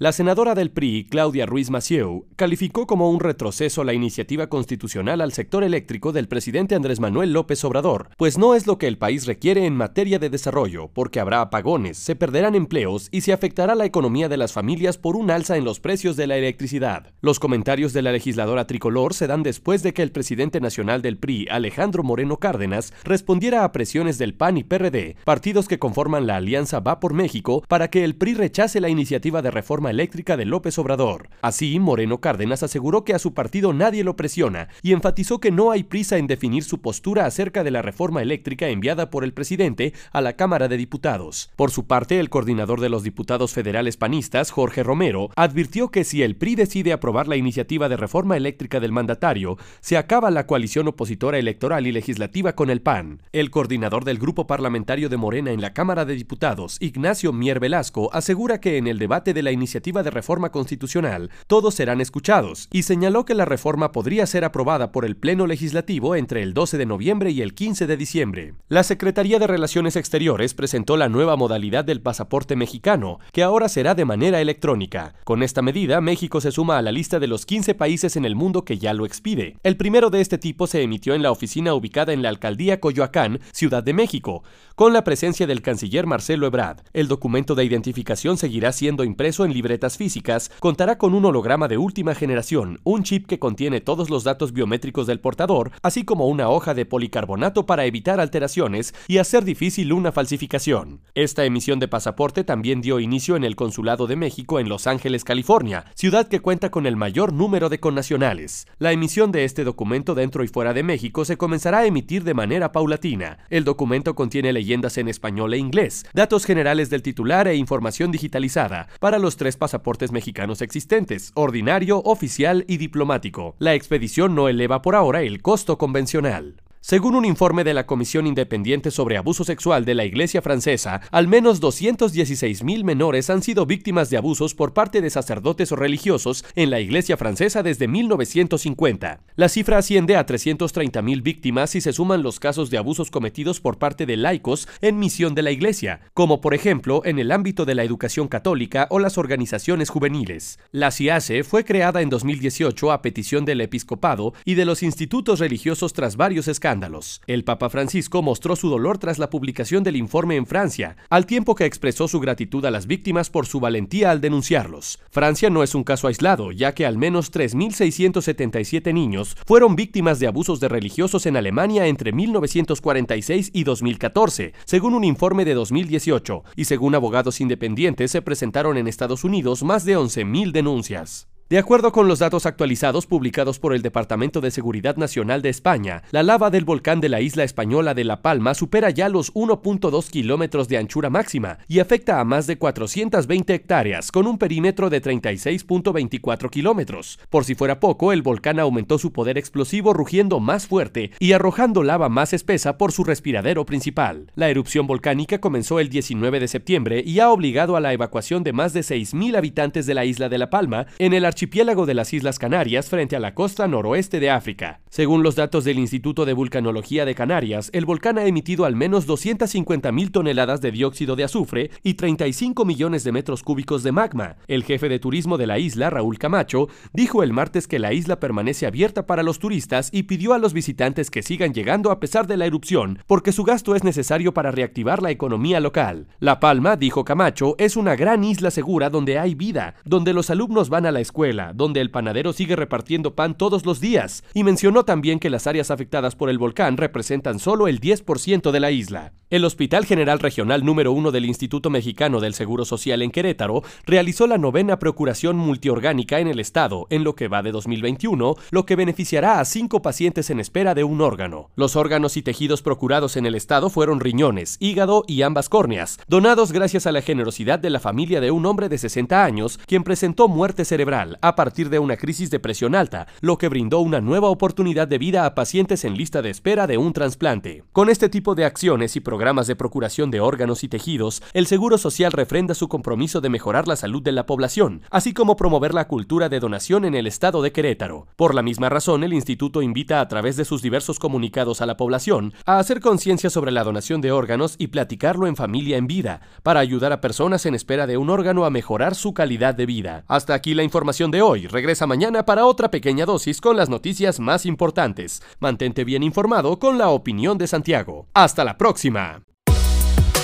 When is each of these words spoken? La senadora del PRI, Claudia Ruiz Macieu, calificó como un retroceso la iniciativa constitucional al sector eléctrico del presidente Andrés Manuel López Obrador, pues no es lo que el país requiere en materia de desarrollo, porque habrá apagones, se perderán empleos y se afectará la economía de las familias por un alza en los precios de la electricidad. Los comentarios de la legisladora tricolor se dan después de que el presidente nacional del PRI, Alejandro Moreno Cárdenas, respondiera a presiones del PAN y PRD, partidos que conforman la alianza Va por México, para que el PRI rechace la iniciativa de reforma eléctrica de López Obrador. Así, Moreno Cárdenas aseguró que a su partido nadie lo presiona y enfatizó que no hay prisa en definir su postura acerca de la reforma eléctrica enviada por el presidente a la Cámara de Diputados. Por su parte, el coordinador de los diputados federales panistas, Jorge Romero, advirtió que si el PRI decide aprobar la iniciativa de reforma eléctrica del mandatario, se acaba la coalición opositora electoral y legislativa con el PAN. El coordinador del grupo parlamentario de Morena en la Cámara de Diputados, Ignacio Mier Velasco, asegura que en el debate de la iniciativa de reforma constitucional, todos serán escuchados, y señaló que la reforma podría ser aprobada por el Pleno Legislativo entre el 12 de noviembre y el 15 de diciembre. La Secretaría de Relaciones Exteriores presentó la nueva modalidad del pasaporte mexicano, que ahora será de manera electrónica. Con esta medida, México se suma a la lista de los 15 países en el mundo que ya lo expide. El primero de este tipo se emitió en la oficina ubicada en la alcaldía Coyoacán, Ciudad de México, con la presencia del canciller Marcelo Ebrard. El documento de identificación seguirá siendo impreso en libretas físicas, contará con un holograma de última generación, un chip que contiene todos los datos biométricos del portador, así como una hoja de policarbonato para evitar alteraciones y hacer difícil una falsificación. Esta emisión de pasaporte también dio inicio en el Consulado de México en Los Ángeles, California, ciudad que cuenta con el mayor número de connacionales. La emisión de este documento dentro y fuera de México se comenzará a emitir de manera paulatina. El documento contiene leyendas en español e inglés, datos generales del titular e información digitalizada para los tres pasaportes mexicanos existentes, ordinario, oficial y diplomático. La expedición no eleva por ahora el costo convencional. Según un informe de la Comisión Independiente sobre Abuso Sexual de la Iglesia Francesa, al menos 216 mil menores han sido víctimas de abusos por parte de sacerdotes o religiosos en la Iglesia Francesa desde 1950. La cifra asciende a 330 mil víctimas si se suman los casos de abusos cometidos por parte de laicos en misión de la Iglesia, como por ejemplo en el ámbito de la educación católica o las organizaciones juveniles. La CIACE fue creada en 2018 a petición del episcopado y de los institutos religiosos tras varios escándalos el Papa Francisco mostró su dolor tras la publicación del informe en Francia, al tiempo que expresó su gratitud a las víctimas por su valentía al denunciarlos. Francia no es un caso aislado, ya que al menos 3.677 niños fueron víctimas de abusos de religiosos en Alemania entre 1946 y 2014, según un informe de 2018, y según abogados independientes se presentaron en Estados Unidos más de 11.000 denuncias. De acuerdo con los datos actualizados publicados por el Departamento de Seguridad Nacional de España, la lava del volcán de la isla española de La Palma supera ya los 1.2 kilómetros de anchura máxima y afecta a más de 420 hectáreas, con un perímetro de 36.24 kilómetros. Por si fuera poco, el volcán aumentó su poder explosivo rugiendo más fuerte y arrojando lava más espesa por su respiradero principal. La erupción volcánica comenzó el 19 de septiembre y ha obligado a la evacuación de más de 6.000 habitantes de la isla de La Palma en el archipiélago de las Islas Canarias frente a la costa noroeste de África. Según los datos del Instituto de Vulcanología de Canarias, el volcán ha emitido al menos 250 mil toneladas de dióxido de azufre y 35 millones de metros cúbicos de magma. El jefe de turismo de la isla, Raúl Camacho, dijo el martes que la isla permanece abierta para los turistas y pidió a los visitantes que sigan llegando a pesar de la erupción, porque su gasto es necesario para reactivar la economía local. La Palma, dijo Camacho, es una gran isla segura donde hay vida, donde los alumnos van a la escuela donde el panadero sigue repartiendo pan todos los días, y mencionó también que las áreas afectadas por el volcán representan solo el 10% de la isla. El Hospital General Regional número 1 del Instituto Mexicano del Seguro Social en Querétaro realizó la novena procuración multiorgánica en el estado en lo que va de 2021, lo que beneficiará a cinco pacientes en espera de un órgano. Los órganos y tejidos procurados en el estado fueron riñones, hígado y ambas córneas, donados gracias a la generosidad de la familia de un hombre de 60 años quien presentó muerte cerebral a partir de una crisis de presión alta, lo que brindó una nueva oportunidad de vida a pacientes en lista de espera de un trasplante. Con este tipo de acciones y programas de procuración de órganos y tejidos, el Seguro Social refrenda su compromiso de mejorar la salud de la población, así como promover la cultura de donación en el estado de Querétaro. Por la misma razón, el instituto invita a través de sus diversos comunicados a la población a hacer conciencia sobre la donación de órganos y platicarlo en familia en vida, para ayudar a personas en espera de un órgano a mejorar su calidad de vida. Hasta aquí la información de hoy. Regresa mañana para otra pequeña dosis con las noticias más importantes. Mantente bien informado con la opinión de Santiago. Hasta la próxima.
La 0.00 0.12
senadora 0.12 0.54
del 0.54 0.70
PRI, 0.70 1.08
Claudia 1.10 1.44
Ruiz 1.44 1.70
Macieu, 1.70 2.28
calificó 2.36 2.86
como 2.86 3.10
un 3.10 3.18
retroceso 3.18 3.82
la 3.82 3.94
iniciativa 3.94 4.46
constitucional 4.46 5.20
al 5.20 5.32
sector 5.32 5.64
eléctrico 5.64 6.12
del 6.12 6.28
presidente 6.28 6.76
Andrés 6.76 7.00
Manuel 7.00 7.32
López 7.32 7.64
Obrador, 7.64 8.10
pues 8.16 8.38
no 8.38 8.54
es 8.54 8.68
lo 8.68 8.78
que 8.78 8.86
el 8.86 8.96
país 8.96 9.26
requiere 9.26 9.66
en 9.66 9.74
materia 9.74 10.20
de 10.20 10.30
desarrollo, 10.30 10.86
porque 10.94 11.18
habrá 11.18 11.40
apagones, 11.40 11.98
se 11.98 12.14
perderán 12.14 12.54
empleos 12.54 13.08
y 13.10 13.22
se 13.22 13.32
afectará 13.32 13.74
la 13.74 13.86
economía 13.86 14.28
de 14.28 14.36
las 14.36 14.52
familias 14.52 14.98
por 14.98 15.16
un 15.16 15.32
alza 15.32 15.56
en 15.56 15.64
los 15.64 15.80
precios 15.80 16.14
de 16.14 16.28
la 16.28 16.36
electricidad. 16.36 17.12
Los 17.20 17.40
comentarios 17.40 17.92
de 17.92 18.02
la 18.02 18.12
legisladora 18.12 18.68
tricolor 18.68 19.14
se 19.14 19.26
dan 19.26 19.42
después 19.42 19.82
de 19.82 19.94
que 19.94 20.02
el 20.02 20.12
presidente 20.12 20.60
nacional 20.60 21.02
del 21.02 21.18
PRI, 21.18 21.48
Alejandro 21.50 22.04
Moreno 22.04 22.36
Cárdenas, 22.36 22.92
respondiera 23.02 23.64
a 23.64 23.72
presiones 23.72 24.16
del 24.16 24.34
PAN 24.34 24.58
y 24.58 24.62
PRD, 24.62 25.16
partidos 25.24 25.66
que 25.66 25.80
conforman 25.80 26.28
la 26.28 26.36
alianza 26.36 26.78
Va 26.78 27.00
por 27.00 27.14
México, 27.14 27.64
para 27.66 27.90
que 27.90 28.04
el 28.04 28.14
PRI 28.14 28.34
rechace 28.34 28.80
la 28.80 28.90
iniciativa 28.90 29.42
de 29.42 29.50
reforma 29.50 29.87
eléctrica 29.90 30.36
de 30.36 30.44
López 30.44 30.78
Obrador. 30.78 31.30
Así, 31.42 31.78
Moreno 31.78 32.20
Cárdenas 32.20 32.62
aseguró 32.62 33.04
que 33.04 33.14
a 33.14 33.18
su 33.18 33.34
partido 33.34 33.72
nadie 33.72 34.04
lo 34.04 34.16
presiona 34.16 34.68
y 34.82 34.92
enfatizó 34.92 35.40
que 35.40 35.50
no 35.50 35.70
hay 35.70 35.84
prisa 35.84 36.18
en 36.18 36.26
definir 36.26 36.64
su 36.64 36.80
postura 36.80 37.26
acerca 37.26 37.64
de 37.64 37.70
la 37.70 37.82
reforma 37.82 38.22
eléctrica 38.22 38.68
enviada 38.68 39.10
por 39.10 39.24
el 39.24 39.32
presidente 39.32 39.92
a 40.12 40.20
la 40.20 40.34
Cámara 40.34 40.68
de 40.68 40.76
Diputados. 40.76 41.50
Por 41.56 41.70
su 41.70 41.86
parte, 41.86 42.20
el 42.20 42.30
coordinador 42.30 42.80
de 42.80 42.88
los 42.88 43.02
diputados 43.02 43.52
federales 43.52 43.96
panistas, 43.96 44.50
Jorge 44.50 44.82
Romero, 44.82 45.30
advirtió 45.36 45.90
que 45.90 46.04
si 46.04 46.22
el 46.22 46.36
PRI 46.36 46.54
decide 46.54 46.92
aprobar 46.92 47.28
la 47.28 47.36
iniciativa 47.36 47.88
de 47.88 47.96
reforma 47.96 48.36
eléctrica 48.36 48.80
del 48.80 48.92
mandatario, 48.92 49.56
se 49.80 49.96
acaba 49.96 50.30
la 50.30 50.46
coalición 50.46 50.88
opositora 50.88 51.38
electoral 51.38 51.86
y 51.86 51.92
legislativa 51.92 52.54
con 52.54 52.70
el 52.70 52.80
PAN. 52.80 53.22
El 53.32 53.50
coordinador 53.50 54.04
del 54.04 54.18
grupo 54.18 54.46
parlamentario 54.46 55.08
de 55.08 55.16
Morena 55.16 55.52
en 55.52 55.60
la 55.60 55.72
Cámara 55.72 56.04
de 56.04 56.14
Diputados, 56.14 56.76
Ignacio 56.80 57.32
Mier 57.32 57.60
Velasco, 57.60 58.10
asegura 58.12 58.60
que 58.60 58.76
en 58.76 58.86
el 58.86 58.98
debate 58.98 59.34
de 59.34 59.42
la 59.42 59.52
iniciativa 59.52 59.77
de 59.80 60.10
reforma 60.10 60.50
constitucional, 60.50 61.30
todos 61.46 61.74
serán 61.74 62.00
escuchados, 62.00 62.68
y 62.70 62.82
señaló 62.82 63.24
que 63.24 63.34
la 63.34 63.44
reforma 63.44 63.92
podría 63.92 64.26
ser 64.26 64.44
aprobada 64.44 64.92
por 64.92 65.04
el 65.04 65.16
Pleno 65.16 65.46
Legislativo 65.46 66.14
entre 66.14 66.42
el 66.42 66.52
12 66.52 66.78
de 66.78 66.86
noviembre 66.86 67.30
y 67.30 67.42
el 67.42 67.54
15 67.54 67.86
de 67.86 67.96
diciembre. 67.96 68.54
La 68.68 68.82
Secretaría 68.82 69.38
de 69.38 69.46
Relaciones 69.46 69.96
Exteriores 69.96 70.52
presentó 70.52 70.96
la 70.96 71.08
nueva 71.08 71.36
modalidad 71.36 71.84
del 71.84 72.02
pasaporte 72.02 72.56
mexicano, 72.56 73.18
que 73.32 73.42
ahora 73.42 73.68
será 73.68 73.94
de 73.94 74.04
manera 74.04 74.40
electrónica. 74.40 75.14
Con 75.24 75.42
esta 75.42 75.62
medida, 75.62 76.00
México 76.00 76.40
se 76.40 76.52
suma 76.52 76.76
a 76.76 76.82
la 76.82 76.92
lista 76.92 77.18
de 77.18 77.28
los 77.28 77.46
15 77.46 77.74
países 77.74 78.16
en 78.16 78.24
el 78.24 78.34
mundo 78.34 78.64
que 78.64 78.78
ya 78.78 78.92
lo 78.92 79.06
expide. 79.06 79.56
El 79.62 79.76
primero 79.76 80.10
de 80.10 80.20
este 80.20 80.38
tipo 80.38 80.66
se 80.66 80.82
emitió 80.82 81.14
en 81.14 81.22
la 81.22 81.30
oficina 81.30 81.72
ubicada 81.72 82.12
en 82.12 82.22
la 82.22 82.28
alcaldía 82.28 82.80
Coyoacán, 82.80 83.40
Ciudad 83.52 83.82
de 83.82 83.94
México, 83.94 84.42
con 84.74 84.92
la 84.92 85.04
presencia 85.04 85.46
del 85.46 85.62
canciller 85.62 86.06
Marcelo 86.06 86.46
Ebrard. 86.46 86.80
El 86.92 87.08
documento 87.08 87.54
de 87.54 87.64
identificación 87.64 88.36
seguirá 88.36 88.72
siendo 88.72 89.04
impreso 89.04 89.44
en 89.44 89.52
libretas 89.68 89.98
físicas, 89.98 90.50
contará 90.60 90.96
con 90.96 91.12
un 91.12 91.26
holograma 91.26 91.68
de 91.68 91.76
última 91.76 92.14
generación, 92.14 92.80
un 92.84 93.02
chip 93.02 93.26
que 93.26 93.38
contiene 93.38 93.82
todos 93.82 94.08
los 94.08 94.24
datos 94.24 94.54
biométricos 94.54 95.06
del 95.06 95.20
portador, 95.20 95.72
así 95.82 96.04
como 96.04 96.26
una 96.26 96.48
hoja 96.48 96.72
de 96.72 96.86
policarbonato 96.86 97.66
para 97.66 97.84
evitar 97.84 98.18
alteraciones 98.18 98.94
y 99.08 99.18
hacer 99.18 99.44
difícil 99.44 99.92
una 99.92 100.10
falsificación. 100.10 101.02
Esta 101.14 101.44
emisión 101.44 101.80
de 101.80 101.88
pasaporte 101.88 102.44
también 102.44 102.80
dio 102.80 102.98
inicio 102.98 103.36
en 103.36 103.44
el 103.44 103.56
Consulado 103.56 104.06
de 104.06 104.16
México 104.16 104.58
en 104.58 104.70
Los 104.70 104.86
Ángeles, 104.86 105.22
California, 105.22 105.84
ciudad 105.94 106.28
que 106.28 106.40
cuenta 106.40 106.70
con 106.70 106.86
el 106.86 106.96
mayor 106.96 107.34
número 107.34 107.68
de 107.68 107.78
connacionales. 107.78 108.66
La 108.78 108.92
emisión 108.92 109.32
de 109.32 109.44
este 109.44 109.64
documento 109.64 110.14
dentro 110.14 110.44
y 110.44 110.48
fuera 110.48 110.72
de 110.72 110.82
México 110.82 111.26
se 111.26 111.36
comenzará 111.36 111.80
a 111.80 111.86
emitir 111.86 112.24
de 112.24 112.32
manera 112.32 112.72
paulatina. 112.72 113.40
El 113.50 113.64
documento 113.64 114.14
contiene 114.14 114.54
leyendas 114.54 114.96
en 114.96 115.08
español 115.08 115.52
e 115.52 115.58
inglés, 115.58 116.06
datos 116.14 116.46
generales 116.46 116.88
del 116.88 117.02
titular 117.02 117.48
e 117.48 117.54
información 117.54 118.10
digitalizada 118.10 118.88
para 118.98 119.18
los 119.18 119.36
tres 119.36 119.57
pasaportes 119.58 120.12
mexicanos 120.12 120.62
existentes, 120.62 121.32
ordinario, 121.34 121.98
oficial 122.04 122.64
y 122.68 122.76
diplomático. 122.78 123.56
La 123.58 123.74
expedición 123.74 124.34
no 124.34 124.48
eleva 124.48 124.80
por 124.80 124.94
ahora 124.94 125.22
el 125.22 125.42
costo 125.42 125.76
convencional. 125.76 126.62
Según 126.90 127.16
un 127.16 127.26
informe 127.26 127.64
de 127.64 127.74
la 127.74 127.84
Comisión 127.84 128.26
Independiente 128.26 128.90
sobre 128.90 129.18
Abuso 129.18 129.44
Sexual 129.44 129.84
de 129.84 129.94
la 129.94 130.06
Iglesia 130.06 130.40
Francesa, 130.40 131.02
al 131.10 131.28
menos 131.28 131.60
216 131.60 132.64
mil 132.64 132.82
menores 132.82 133.28
han 133.28 133.42
sido 133.42 133.66
víctimas 133.66 134.08
de 134.08 134.16
abusos 134.16 134.54
por 134.54 134.72
parte 134.72 135.02
de 135.02 135.10
sacerdotes 135.10 135.70
o 135.70 135.76
religiosos 135.76 136.46
en 136.54 136.70
la 136.70 136.80
Iglesia 136.80 137.18
Francesa 137.18 137.62
desde 137.62 137.88
1950. 137.88 139.20
La 139.36 139.50
cifra 139.50 139.76
asciende 139.76 140.16
a 140.16 140.24
330 140.24 141.02
mil 141.02 141.20
víctimas 141.20 141.68
si 141.68 141.82
se 141.82 141.92
suman 141.92 142.22
los 142.22 142.40
casos 142.40 142.70
de 142.70 142.78
abusos 142.78 143.10
cometidos 143.10 143.60
por 143.60 143.76
parte 143.76 144.06
de 144.06 144.16
laicos 144.16 144.66
en 144.80 144.98
misión 144.98 145.34
de 145.34 145.42
la 145.42 145.50
Iglesia, 145.50 146.00
como 146.14 146.40
por 146.40 146.54
ejemplo 146.54 147.02
en 147.04 147.18
el 147.18 147.32
ámbito 147.32 147.66
de 147.66 147.74
la 147.74 147.84
educación 147.84 148.28
católica 148.28 148.86
o 148.88 148.98
las 148.98 149.18
organizaciones 149.18 149.90
juveniles. 149.90 150.58
La 150.72 150.90
CIACE 150.90 151.44
fue 151.44 151.66
creada 151.66 152.00
en 152.00 152.08
2018 152.08 152.92
a 152.92 153.02
petición 153.02 153.44
del 153.44 153.60
episcopado 153.60 154.32
y 154.46 154.54
de 154.54 154.64
los 154.64 154.82
institutos 154.82 155.38
religiosos 155.38 155.92
tras 155.92 156.16
varios 156.16 156.48
escándalos 156.48 156.77
el 157.26 157.44
Papa 157.44 157.70
Francisco 157.70 158.22
mostró 158.22 158.54
su 158.54 158.68
dolor 158.68 158.98
tras 158.98 159.18
la 159.18 159.30
publicación 159.30 159.82
del 159.82 159.96
informe 159.96 160.36
en 160.36 160.46
Francia, 160.46 160.96
al 161.10 161.26
tiempo 161.26 161.54
que 161.54 161.64
expresó 161.64 162.06
su 162.08 162.20
gratitud 162.20 162.64
a 162.64 162.70
las 162.70 162.86
víctimas 162.86 163.30
por 163.30 163.46
su 163.46 163.58
valentía 163.60 164.10
al 164.10 164.20
denunciarlos. 164.20 165.00
Francia 165.10 165.50
no 165.50 165.62
es 165.62 165.74
un 165.74 165.84
caso 165.84 166.06
aislado, 166.06 166.52
ya 166.52 166.74
que 166.74 166.86
al 166.86 166.96
menos 166.96 167.32
3.677 167.32 168.92
niños 168.94 169.36
fueron 169.46 169.76
víctimas 169.76 170.20
de 170.20 170.28
abusos 170.28 170.60
de 170.60 170.68
religiosos 170.68 171.26
en 171.26 171.36
Alemania 171.36 171.86
entre 171.86 172.12
1946 172.12 173.50
y 173.52 173.64
2014, 173.64 174.52
según 174.64 174.94
un 174.94 175.04
informe 175.04 175.44
de 175.44 175.54
2018, 175.54 176.44
y 176.56 176.64
según 176.64 176.94
abogados 176.94 177.40
independientes 177.40 178.10
se 178.10 178.22
presentaron 178.22 178.76
en 178.76 178.86
Estados 178.86 179.24
Unidos 179.24 179.62
más 179.62 179.84
de 179.84 179.96
11.000 179.98 180.52
denuncias. 180.52 181.28
De 181.50 181.56
acuerdo 181.56 181.92
con 181.92 182.08
los 182.08 182.18
datos 182.18 182.44
actualizados 182.44 183.06
publicados 183.06 183.58
por 183.58 183.72
el 183.72 183.80
Departamento 183.80 184.42
de 184.42 184.50
Seguridad 184.50 184.98
Nacional 184.98 185.40
de 185.40 185.48
España, 185.48 186.02
la 186.10 186.22
lava 186.22 186.50
del 186.50 186.66
volcán 186.66 187.00
de 187.00 187.08
la 187.08 187.22
isla 187.22 187.42
española 187.42 187.94
de 187.94 188.04
La 188.04 188.20
Palma 188.20 188.52
supera 188.52 188.90
ya 188.90 189.08
los 189.08 189.32
1.2 189.32 190.10
kilómetros 190.10 190.68
de 190.68 190.76
anchura 190.76 191.08
máxima 191.08 191.56
y 191.66 191.78
afecta 191.78 192.20
a 192.20 192.24
más 192.24 192.46
de 192.46 192.58
420 192.58 193.54
hectáreas, 193.54 194.12
con 194.12 194.26
un 194.26 194.36
perímetro 194.36 194.90
de 194.90 195.00
36.24 195.00 196.50
kilómetros. 196.50 197.18
Por 197.30 197.46
si 197.46 197.54
fuera 197.54 197.80
poco, 197.80 198.12
el 198.12 198.20
volcán 198.20 198.60
aumentó 198.60 198.98
su 198.98 199.14
poder 199.14 199.38
explosivo 199.38 199.94
rugiendo 199.94 200.40
más 200.40 200.66
fuerte 200.66 201.12
y 201.18 201.32
arrojando 201.32 201.82
lava 201.82 202.10
más 202.10 202.34
espesa 202.34 202.76
por 202.76 202.92
su 202.92 203.04
respiradero 203.04 203.64
principal. 203.64 204.32
La 204.34 204.50
erupción 204.50 204.86
volcánica 204.86 205.40
comenzó 205.40 205.80
el 205.80 205.88
19 205.88 206.40
de 206.40 206.48
septiembre 206.48 207.02
y 207.06 207.20
ha 207.20 207.30
obligado 207.30 207.74
a 207.74 207.80
la 207.80 207.94
evacuación 207.94 208.44
de 208.44 208.52
más 208.52 208.74
de 208.74 208.80
6.000 208.80 209.38
habitantes 209.38 209.86
de 209.86 209.94
la 209.94 210.04
isla 210.04 210.28
de 210.28 210.36
La 210.36 210.50
Palma 210.50 210.84
en 210.98 211.14
el 211.14 211.24
archipiélago 211.38 211.86
de 211.86 211.94
las 211.94 212.12
Islas 212.12 212.36
Canarias 212.36 212.88
frente 212.88 213.14
a 213.14 213.20
la 213.20 213.32
costa 213.32 213.68
noroeste 213.68 214.18
de 214.18 214.28
África. 214.28 214.80
Según 214.90 215.22
los 215.22 215.36
datos 215.36 215.62
del 215.62 215.78
Instituto 215.78 216.24
de 216.24 216.32
Vulcanología 216.32 217.04
de 217.04 217.14
Canarias, 217.14 217.70
el 217.72 217.84
volcán 217.84 218.18
ha 218.18 218.24
emitido 218.24 218.64
al 218.64 218.74
menos 218.74 219.06
250 219.06 219.92
mil 219.92 220.10
toneladas 220.10 220.60
de 220.60 220.72
dióxido 220.72 221.14
de 221.14 221.22
azufre 221.22 221.70
y 221.84 221.94
35 221.94 222.64
millones 222.64 223.04
de 223.04 223.12
metros 223.12 223.44
cúbicos 223.44 223.84
de 223.84 223.92
magma. 223.92 224.34
El 224.48 224.64
jefe 224.64 224.88
de 224.88 224.98
turismo 224.98 225.38
de 225.38 225.46
la 225.46 225.60
isla, 225.60 225.90
Raúl 225.90 226.18
Camacho, 226.18 226.66
dijo 226.92 227.22
el 227.22 227.32
martes 227.32 227.68
que 227.68 227.78
la 227.78 227.92
isla 227.92 228.18
permanece 228.18 228.66
abierta 228.66 229.06
para 229.06 229.22
los 229.22 229.38
turistas 229.38 229.90
y 229.92 230.02
pidió 230.02 230.34
a 230.34 230.38
los 230.38 230.52
visitantes 230.52 231.08
que 231.08 231.22
sigan 231.22 231.54
llegando 231.54 231.92
a 231.92 232.00
pesar 232.00 232.26
de 232.26 232.36
la 232.36 232.46
erupción, 232.46 232.98
porque 233.06 233.30
su 233.30 233.44
gasto 233.44 233.76
es 233.76 233.84
necesario 233.84 234.34
para 234.34 234.50
reactivar 234.50 235.02
la 235.02 235.12
economía 235.12 235.60
local. 235.60 236.08
La 236.18 236.40
Palma, 236.40 236.74
dijo 236.74 237.04
Camacho, 237.04 237.54
es 237.58 237.76
una 237.76 237.94
gran 237.94 238.24
isla 238.24 238.50
segura 238.50 238.90
donde 238.90 239.20
hay 239.20 239.36
vida, 239.36 239.76
donde 239.84 240.12
los 240.12 240.30
alumnos 240.30 240.68
van 240.68 240.84
a 240.84 240.90
la 240.90 240.98
escuela 240.98 241.27
donde 241.54 241.80
el 241.80 241.90
panadero 241.90 242.32
sigue 242.32 242.56
repartiendo 242.56 243.14
pan 243.14 243.36
todos 243.36 243.66
los 243.66 243.80
días, 243.80 244.24
y 244.34 244.44
mencionó 244.44 244.84
también 244.84 245.18
que 245.18 245.30
las 245.30 245.46
áreas 245.46 245.70
afectadas 245.70 246.16
por 246.16 246.30
el 246.30 246.38
volcán 246.38 246.76
representan 246.76 247.38
solo 247.38 247.68
el 247.68 247.80
10% 247.80 248.50
de 248.50 248.60
la 248.60 248.70
isla. 248.70 249.12
El 249.30 249.44
Hospital 249.44 249.84
General 249.84 250.20
Regional 250.20 250.64
número 250.64 250.90
1 250.92 251.10
del 251.10 251.26
Instituto 251.26 251.68
Mexicano 251.68 252.18
del 252.18 252.32
Seguro 252.32 252.64
Social 252.64 253.02
en 253.02 253.10
Querétaro 253.10 253.62
realizó 253.84 254.26
la 254.26 254.38
novena 254.38 254.78
procuración 254.78 255.36
multiorgánica 255.36 256.18
en 256.18 256.28
el 256.28 256.40
estado 256.40 256.86
en 256.88 257.04
lo 257.04 257.14
que 257.14 257.28
va 257.28 257.42
de 257.42 257.52
2021, 257.52 258.36
lo 258.50 258.64
que 258.64 258.74
beneficiará 258.74 259.38
a 259.38 259.44
cinco 259.44 259.82
pacientes 259.82 260.30
en 260.30 260.40
espera 260.40 260.74
de 260.74 260.82
un 260.82 261.02
órgano. 261.02 261.50
Los 261.56 261.76
órganos 261.76 262.16
y 262.16 262.22
tejidos 262.22 262.62
procurados 262.62 263.18
en 263.18 263.26
el 263.26 263.34
estado 263.34 263.68
fueron 263.68 264.00
riñones, 264.00 264.56
hígado 264.60 265.04
y 265.06 265.20
ambas 265.20 265.50
córneas, 265.50 265.98
donados 266.08 266.50
gracias 266.50 266.86
a 266.86 266.92
la 266.92 267.02
generosidad 267.02 267.58
de 267.58 267.68
la 267.68 267.80
familia 267.80 268.22
de 268.22 268.30
un 268.30 268.46
hombre 268.46 268.70
de 268.70 268.78
60 268.78 269.22
años 269.22 269.60
quien 269.66 269.84
presentó 269.84 270.28
muerte 270.28 270.64
cerebral 270.64 271.18
a 271.20 271.36
partir 271.36 271.68
de 271.68 271.78
una 271.78 271.98
crisis 271.98 272.30
de 272.30 272.40
presión 272.40 272.74
alta, 272.74 273.06
lo 273.20 273.36
que 273.36 273.50
brindó 273.50 273.80
una 273.80 274.00
nueva 274.00 274.30
oportunidad 274.30 274.88
de 274.88 274.96
vida 274.96 275.26
a 275.26 275.34
pacientes 275.34 275.84
en 275.84 275.98
lista 275.98 276.22
de 276.22 276.30
espera 276.30 276.66
de 276.66 276.78
un 276.78 276.94
trasplante. 276.94 277.62
Con 277.72 277.90
este 277.90 278.08
tipo 278.08 278.34
de 278.34 278.46
acciones 278.46 278.96
y 278.96 279.00
programas 279.18 279.48
de 279.48 279.56
procuración 279.56 280.12
de 280.12 280.20
órganos 280.20 280.62
y 280.62 280.68
tejidos, 280.68 281.24
el 281.32 281.48
Seguro 281.48 281.76
Social 281.76 282.12
refrenda 282.12 282.54
su 282.54 282.68
compromiso 282.68 283.20
de 283.20 283.28
mejorar 283.28 283.66
la 283.66 283.74
salud 283.74 284.00
de 284.00 284.12
la 284.12 284.26
población, 284.26 284.82
así 284.92 285.12
como 285.12 285.34
promover 285.34 285.74
la 285.74 285.88
cultura 285.88 286.28
de 286.28 286.38
donación 286.38 286.84
en 286.84 286.94
el 286.94 287.08
estado 287.08 287.42
de 287.42 287.50
Querétaro. 287.50 288.06
Por 288.14 288.32
la 288.32 288.42
misma 288.42 288.68
razón, 288.68 289.02
el 289.02 289.12
instituto 289.12 289.60
invita 289.60 290.00
a 290.00 290.06
través 290.06 290.36
de 290.36 290.44
sus 290.44 290.62
diversos 290.62 291.00
comunicados 291.00 291.60
a 291.60 291.66
la 291.66 291.76
población 291.76 292.32
a 292.46 292.60
hacer 292.60 292.80
conciencia 292.80 293.28
sobre 293.28 293.50
la 293.50 293.64
donación 293.64 294.00
de 294.00 294.12
órganos 294.12 294.54
y 294.56 294.68
platicarlo 294.68 295.26
en 295.26 295.34
familia 295.34 295.78
en 295.78 295.88
vida, 295.88 296.20
para 296.44 296.60
ayudar 296.60 296.92
a 296.92 297.00
personas 297.00 297.44
en 297.44 297.56
espera 297.56 297.88
de 297.88 297.96
un 297.96 298.10
órgano 298.10 298.44
a 298.44 298.50
mejorar 298.50 298.94
su 298.94 299.14
calidad 299.14 299.56
de 299.56 299.66
vida. 299.66 300.04
Hasta 300.06 300.32
aquí 300.32 300.54
la 300.54 300.62
información 300.62 301.10
de 301.10 301.22
hoy. 301.22 301.48
Regresa 301.48 301.88
mañana 301.88 302.24
para 302.24 302.46
otra 302.46 302.70
pequeña 302.70 303.04
dosis 303.04 303.40
con 303.40 303.56
las 303.56 303.68
noticias 303.68 304.20
más 304.20 304.46
importantes. 304.46 305.24
Mantente 305.40 305.82
bien 305.82 306.04
informado 306.04 306.60
con 306.60 306.78
la 306.78 306.90
opinión 306.90 307.36
de 307.36 307.48
Santiago. 307.48 308.06
Hasta 308.14 308.44
la 308.44 308.56
próxima. 308.56 309.07